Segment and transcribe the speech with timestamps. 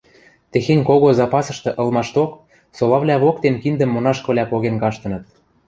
[0.51, 2.31] Техень кого запасышты ылмашток
[2.77, 5.23] солавлӓ воктен киндӹм монашкывлӓ поген каштыныт.